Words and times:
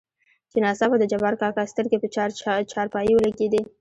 چې 0.51 0.57
ناڅاپه 0.63 0.95
دجبارکاکا 0.99 1.63
سترګې 1.71 1.97
په 2.01 2.07
چارپايي 2.71 3.13
ولګېدې. 3.15 3.61